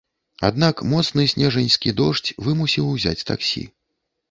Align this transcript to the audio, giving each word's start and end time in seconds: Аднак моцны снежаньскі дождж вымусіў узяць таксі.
Аднак 0.47 0.81
моцны 0.93 1.25
снежаньскі 1.33 1.95
дождж 2.01 2.33
вымусіў 2.47 2.91
узяць 2.97 3.27
таксі. 3.31 3.67